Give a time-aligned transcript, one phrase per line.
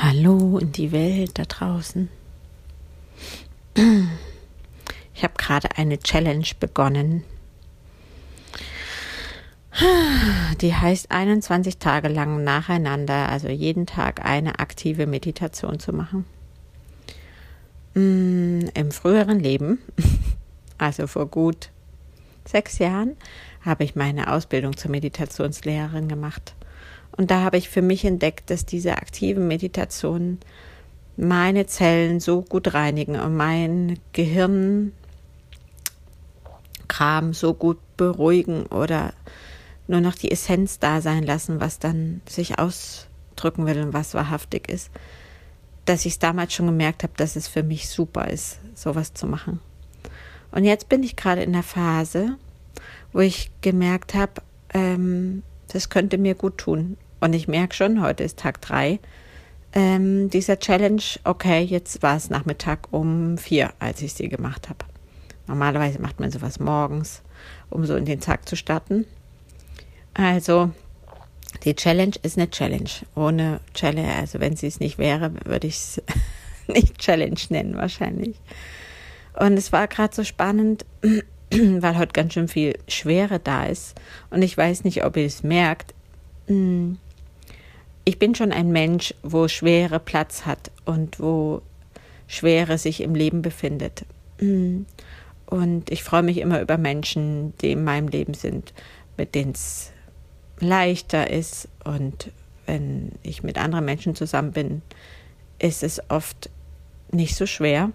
[0.00, 2.08] Hallo in die Welt da draußen.
[5.12, 7.24] Ich habe gerade eine Challenge begonnen.
[10.60, 16.26] Die heißt 21 Tage lang nacheinander, also jeden Tag eine aktive Meditation zu machen.
[17.94, 19.80] Mm, Im früheren Leben,
[20.78, 21.70] also vor gut
[22.44, 23.16] sechs Jahren,
[23.62, 26.54] habe ich meine Ausbildung zur Meditationslehrerin gemacht.
[27.18, 30.38] Und da habe ich für mich entdeckt, dass diese aktiven Meditationen
[31.16, 34.92] meine Zellen so gut reinigen und mein Gehirnkram
[37.32, 39.12] so gut beruhigen oder
[39.88, 44.68] nur noch die Essenz da sein lassen, was dann sich ausdrücken will und was wahrhaftig
[44.68, 44.90] ist,
[45.86, 49.26] dass ich es damals schon gemerkt habe, dass es für mich super ist, sowas zu
[49.26, 49.58] machen.
[50.52, 52.36] Und jetzt bin ich gerade in der Phase,
[53.12, 54.34] wo ich gemerkt habe,
[54.72, 55.42] ähm,
[55.72, 56.96] das könnte mir gut tun.
[57.20, 59.00] Und ich merke schon, heute ist Tag drei
[59.72, 61.02] ähm, dieser Challenge.
[61.24, 64.84] Okay, jetzt war es Nachmittag um vier, als ich sie gemacht habe.
[65.46, 67.22] Normalerweise macht man sowas morgens,
[67.70, 69.06] um so in den Tag zu starten.
[70.14, 70.70] Also,
[71.64, 72.90] die Challenge ist eine Challenge.
[73.14, 76.02] Ohne Challenge, also wenn sie es nicht wäre, würde ich es
[76.66, 78.36] nicht Challenge nennen wahrscheinlich.
[79.34, 80.84] Und es war gerade so spannend,
[81.50, 83.94] weil heute ganz schön viel Schwere da ist.
[84.30, 85.94] Und ich weiß nicht, ob ihr es merkt.
[86.46, 86.98] Hm,
[88.08, 91.60] ich bin schon ein Mensch, wo Schwere Platz hat und wo
[92.26, 94.06] Schwere sich im Leben befindet.
[94.40, 94.84] Mm.
[95.44, 98.72] Und ich freue mich immer über Menschen, die in meinem Leben sind,
[99.18, 99.92] mit denen es
[100.58, 101.68] leichter ist.
[101.84, 102.30] Und
[102.64, 104.80] wenn ich mit anderen Menschen zusammen bin,
[105.58, 106.48] ist es oft
[107.12, 107.90] nicht so schwer.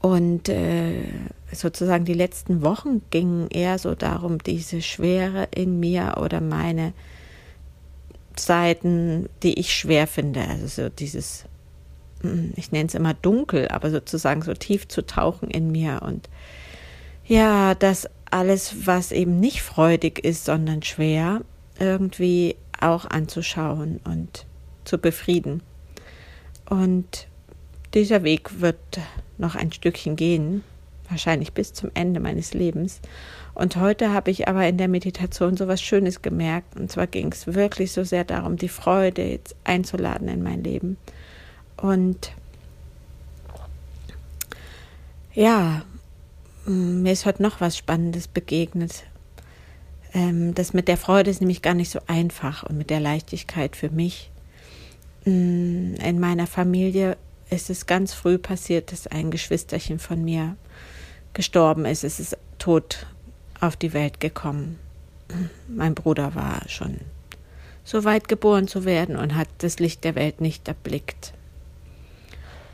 [0.00, 1.04] Und äh,
[1.52, 6.92] sozusagen die letzten Wochen gingen eher so darum, diese Schwere in mir oder meine
[8.38, 10.46] Seiten, die ich schwer finde.
[10.48, 11.44] Also so dieses,
[12.20, 16.28] hm, ich nenne es immer dunkel, aber sozusagen so tief zu tauchen in mir und
[17.24, 21.42] ja, das alles, was eben nicht freudig ist, sondern schwer,
[21.78, 24.46] irgendwie auch anzuschauen und
[24.84, 25.62] zu befrieden.
[26.68, 27.28] Und
[27.94, 28.78] dieser Weg wird
[29.38, 30.64] noch ein Stückchen gehen,
[31.12, 33.00] wahrscheinlich bis zum Ende meines Lebens.
[33.54, 36.76] Und heute habe ich aber in der Meditation so was Schönes gemerkt.
[36.76, 40.96] Und zwar ging es wirklich so sehr darum, die Freude jetzt einzuladen in mein Leben.
[41.76, 42.32] Und
[45.34, 45.82] ja,
[46.66, 49.04] mir ist heute noch was Spannendes begegnet.
[50.14, 53.76] Ähm, das mit der Freude ist nämlich gar nicht so einfach und mit der Leichtigkeit
[53.76, 54.30] für mich.
[55.24, 57.16] In meiner Familie
[57.48, 60.56] ist es ganz früh passiert, dass ein Geschwisterchen von mir
[61.34, 62.04] gestorben ist.
[62.04, 63.06] Es ist tot
[63.60, 64.78] auf die Welt gekommen.
[65.68, 66.98] Mein Bruder war schon
[67.84, 71.32] so weit geboren zu werden und hat das Licht der Welt nicht erblickt.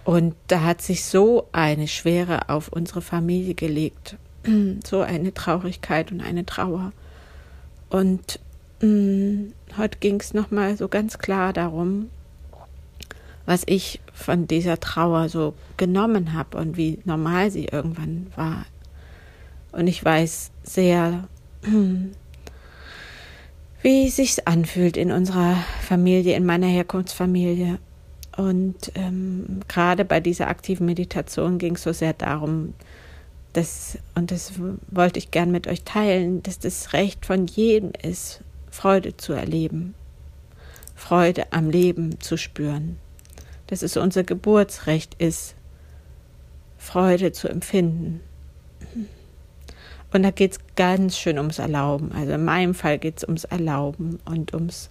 [0.04, 4.16] Und da hat sich so eine Schwere auf unsere Familie gelegt,
[4.86, 6.92] so eine Traurigkeit und eine Trauer.
[7.90, 8.40] Und
[8.80, 12.10] mh, mm, heute ging es nochmal so ganz klar darum,
[13.48, 18.66] was ich von dieser Trauer so genommen habe und wie normal sie irgendwann war.
[19.72, 21.26] Und ich weiß sehr,
[23.82, 27.78] wie sich's anfühlt in unserer Familie, in meiner Herkunftsfamilie.
[28.36, 32.74] Und ähm, gerade bei dieser aktiven Meditation ging es so sehr darum,
[33.54, 34.52] dass, und das
[34.90, 39.94] wollte ich gern mit euch teilen, dass das Recht von jedem ist, Freude zu erleben,
[40.94, 42.98] Freude am Leben zu spüren
[43.68, 45.54] dass es unser Geburtsrecht ist,
[46.76, 48.20] Freude zu empfinden.
[50.12, 52.12] Und da geht es ganz schön ums Erlauben.
[52.12, 54.90] Also in meinem Fall geht es ums Erlauben und ums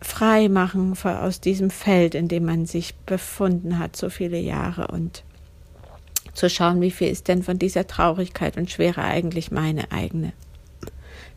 [0.00, 5.24] Freimachen aus diesem Feld, in dem man sich befunden hat, so viele Jahre und
[6.32, 10.32] zu schauen, wie viel ist denn von dieser Traurigkeit und Schwere eigentlich meine eigene.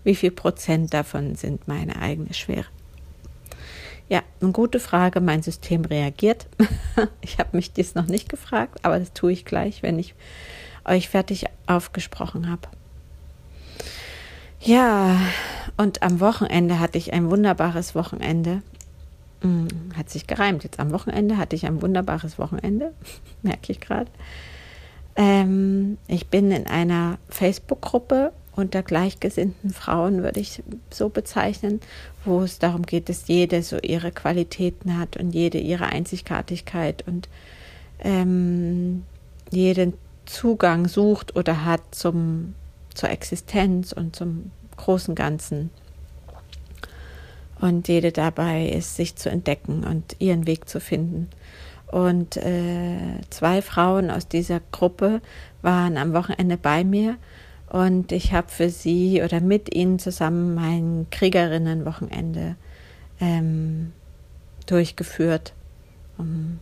[0.03, 2.67] Wie viel Prozent davon sind meine eigene Schwere?
[4.13, 5.21] Ja, eine gute Frage.
[5.21, 6.45] Mein System reagiert.
[7.21, 10.13] ich habe mich dies noch nicht gefragt, aber das tue ich gleich, wenn ich
[10.85, 12.67] euch fertig aufgesprochen habe.
[14.59, 15.17] Ja,
[15.77, 18.61] und am Wochenende hatte ich ein wunderbares Wochenende.
[19.41, 19.67] Hm,
[19.97, 20.63] hat sich gereimt.
[20.63, 22.93] Jetzt am Wochenende hatte ich ein wunderbares Wochenende,
[23.41, 24.11] merke ich gerade.
[25.15, 31.81] Ähm, ich bin in einer Facebook-Gruppe unter gleichgesinnten Frauen, würde ich so bezeichnen,
[32.23, 37.29] wo es darum geht, dass jede so ihre Qualitäten hat und jede ihre Einzigartigkeit und
[37.99, 39.03] ähm,
[39.49, 39.93] jeden
[40.25, 42.53] Zugang sucht oder hat zum,
[42.93, 45.69] zur Existenz und zum großen Ganzen.
[47.59, 51.29] und jede dabei ist, sich zu entdecken und ihren Weg zu finden.
[51.87, 55.21] Und äh, zwei Frauen aus dieser Gruppe
[55.61, 57.17] waren am Wochenende bei mir
[57.73, 62.55] und ich habe für sie oder mit ihnen zusammen mein Kriegerinnenwochenende
[63.19, 63.93] ähm,
[64.67, 65.53] durchgeführt,
[66.19, 66.59] um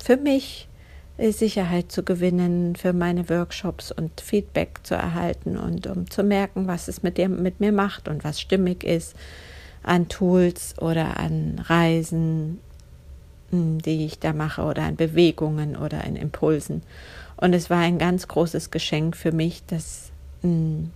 [0.00, 0.68] für mich
[1.18, 6.86] Sicherheit zu gewinnen für meine Workshops und Feedback zu erhalten und um zu merken, was
[6.86, 9.16] es mit, dir, mit mir macht und was stimmig ist
[9.82, 12.60] an Tools oder an Reisen,
[13.50, 16.82] hm, die ich da mache oder an Bewegungen oder an Impulsen.
[17.36, 20.10] Und es war ein ganz großes Geschenk für mich, das
[20.42, 20.90] mh, hm,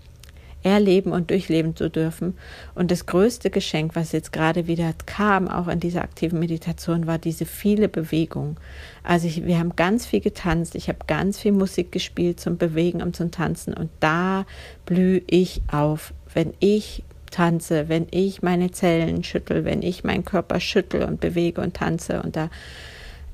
[0.62, 2.36] erleben und durchleben zu dürfen.
[2.74, 7.18] Und das größte Geschenk, was jetzt gerade wieder kam, auch in dieser aktiven Meditation, war
[7.18, 8.58] diese viele Bewegung.
[9.02, 13.02] Also ich, wir haben ganz viel getanzt, ich habe ganz viel Musik gespielt zum Bewegen
[13.02, 14.44] und zum Tanzen und da
[14.86, 16.12] blühe ich auf.
[16.32, 21.60] Wenn ich tanze, wenn ich meine Zellen schüttel, wenn ich meinen Körper schüttel und bewege
[21.60, 22.50] und tanze und da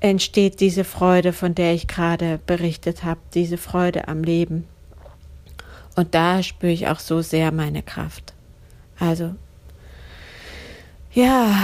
[0.00, 4.64] entsteht diese Freude, von der ich gerade berichtet habe, diese Freude am Leben.
[5.94, 8.34] Und da spüre ich auch so sehr meine Kraft.
[8.98, 9.34] Also,
[11.12, 11.54] ja,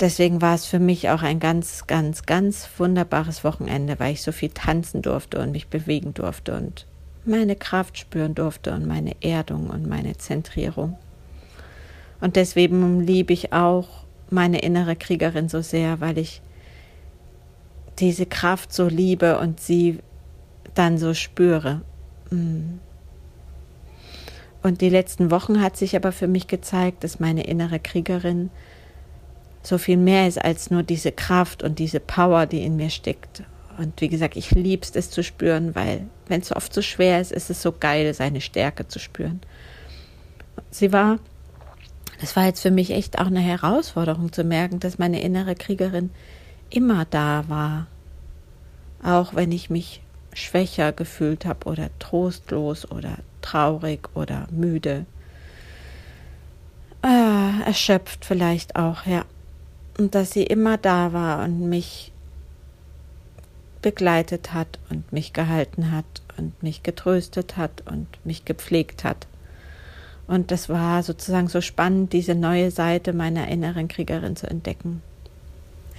[0.00, 4.32] deswegen war es für mich auch ein ganz, ganz, ganz wunderbares Wochenende, weil ich so
[4.32, 6.86] viel tanzen durfte und mich bewegen durfte und
[7.24, 10.96] meine Kraft spüren durfte und meine Erdung und meine Zentrierung.
[12.20, 13.88] Und deswegen liebe ich auch
[14.30, 16.40] meine innere Kriegerin so sehr, weil ich
[18.00, 19.98] diese Kraft so liebe und sie
[20.74, 21.82] dann so spüre.
[22.30, 22.78] Mm.
[24.62, 28.50] Und die letzten Wochen hat sich aber für mich gezeigt, dass meine innere Kriegerin
[29.62, 33.42] so viel mehr ist als nur diese Kraft und diese Power, die in mir steckt.
[33.78, 37.32] Und wie gesagt, ich lieb's es zu spüren, weil wenn es oft so schwer ist,
[37.32, 39.40] ist es so geil, seine Stärke zu spüren.
[40.70, 41.18] Sie war
[42.20, 46.10] das war jetzt für mich echt auch eine Herausforderung zu merken, dass meine innere Kriegerin
[46.70, 47.86] immer da war.
[49.02, 55.06] Auch wenn ich mich schwächer gefühlt habe oder trostlos oder traurig oder müde.
[57.02, 59.24] Äh, erschöpft vielleicht auch, ja.
[59.98, 62.12] Und dass sie immer da war und mich
[63.82, 66.04] begleitet hat und mich gehalten hat
[66.36, 69.26] und mich getröstet hat und mich gepflegt hat.
[70.26, 75.02] Und das war sozusagen so spannend, diese neue Seite meiner inneren Kriegerin zu entdecken.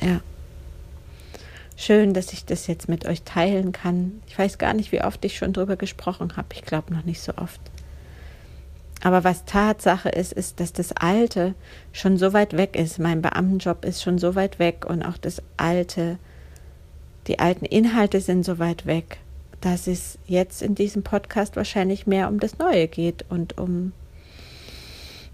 [0.02, 0.22] Ja.
[1.82, 4.22] Schön, dass ich das jetzt mit euch teilen kann.
[4.28, 6.50] Ich weiß gar nicht, wie oft ich schon drüber gesprochen habe.
[6.52, 7.62] Ich glaube noch nicht so oft.
[9.02, 11.56] Aber was Tatsache ist, ist, dass das Alte
[11.94, 13.00] schon so weit weg ist.
[13.00, 16.18] Mein Beamtenjob ist schon so weit weg und auch das Alte,
[17.28, 19.20] die alten Inhalte sind so weit weg,
[19.62, 23.94] dass es jetzt in diesem Podcast wahrscheinlich mehr um das Neue geht und um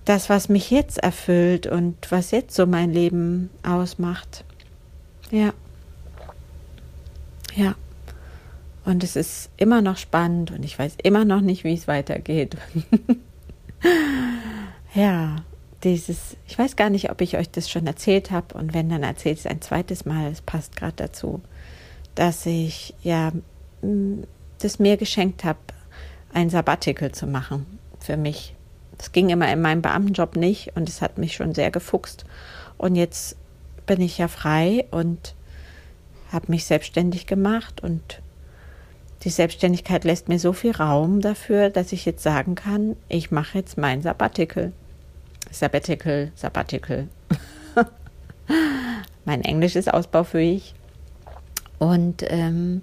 [0.05, 4.45] das, was mich jetzt erfüllt und was jetzt so mein Leben ausmacht.
[5.31, 5.51] Ja.
[7.55, 7.75] Ja.
[8.83, 12.57] Und es ist immer noch spannend und ich weiß immer noch nicht, wie es weitergeht.
[14.93, 15.37] ja,
[15.83, 19.03] dieses, ich weiß gar nicht, ob ich euch das schon erzählt habe und wenn, dann
[19.03, 21.41] erzählt es ein zweites Mal, es passt gerade dazu,
[22.13, 23.31] dass ich ja
[24.59, 25.59] das mir geschenkt habe,
[26.31, 27.65] ein Sabbatical zu machen
[27.99, 28.55] für mich
[28.97, 32.25] das ging immer in meinem Beamtenjob nicht und es hat mich schon sehr gefuchst.
[32.77, 33.37] Und jetzt
[33.85, 35.35] bin ich ja frei und
[36.31, 38.21] habe mich selbstständig gemacht und
[39.23, 43.57] die Selbstständigkeit lässt mir so viel Raum dafür, dass ich jetzt sagen kann, ich mache
[43.57, 44.71] jetzt mein Sabbatical.
[45.51, 47.07] Sabbatical, Sabbatical.
[49.25, 50.75] mein Englisch ist ausbaufähig.
[51.79, 52.81] Und ähm,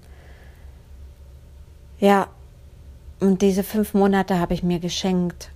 [1.99, 2.29] ja,
[3.21, 5.53] und diese fünf Monate habe ich mir geschenkt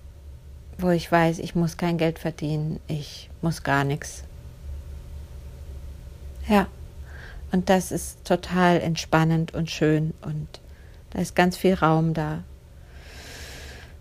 [0.77, 4.23] wo ich weiß, ich muss kein Geld verdienen, ich muss gar nichts.
[6.47, 6.67] Ja,
[7.57, 10.47] und das ist total entspannend und schön und
[11.09, 12.43] da ist ganz viel Raum da.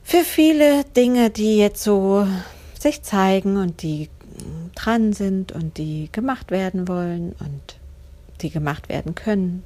[0.05, 2.29] Für viele Dinge, die jetzt so
[2.79, 4.11] sich zeigen und die
[4.75, 7.79] dran sind und die gemacht werden wollen und
[8.43, 9.63] die gemacht werden können.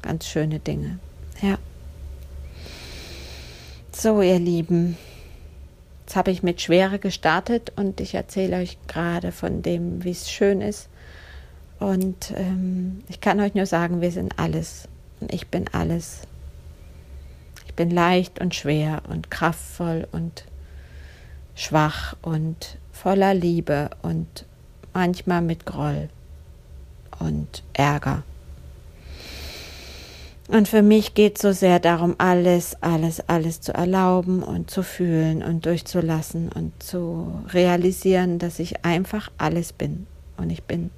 [0.00, 0.98] Ganz schöne Dinge.
[1.42, 1.58] Ja.
[3.94, 4.96] So, ihr Lieben,
[6.06, 10.30] Jetzt habe ich mit Schwere gestartet und ich erzähle euch gerade von dem, wie es
[10.30, 10.88] schön ist.
[11.82, 14.88] Und ähm, ich kann euch nur sagen, wir sind alles.
[15.20, 16.20] Und ich bin alles.
[17.66, 20.44] Ich bin leicht und schwer und kraftvoll und
[21.56, 24.46] schwach und voller Liebe und
[24.94, 26.08] manchmal mit Groll
[27.18, 28.22] und Ärger.
[30.46, 34.84] Und für mich geht es so sehr darum, alles, alles, alles zu erlauben und zu
[34.84, 40.06] fühlen und durchzulassen und zu realisieren, dass ich einfach alles bin.
[40.36, 40.90] Und ich bin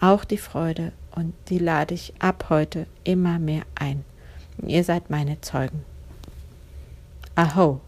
[0.00, 4.04] auch die Freude und die lade ich ab heute immer mehr ein.
[4.66, 5.84] Ihr seid meine Zeugen.
[7.34, 7.80] Aho.